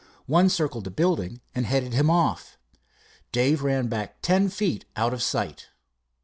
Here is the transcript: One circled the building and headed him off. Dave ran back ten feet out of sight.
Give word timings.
One 0.25 0.49
circled 0.49 0.85
the 0.85 0.89
building 0.89 1.41
and 1.53 1.63
headed 1.67 1.93
him 1.93 2.09
off. 2.09 2.57
Dave 3.31 3.61
ran 3.61 3.85
back 3.87 4.19
ten 4.23 4.49
feet 4.49 4.83
out 4.95 5.13
of 5.13 5.21
sight. 5.21 5.67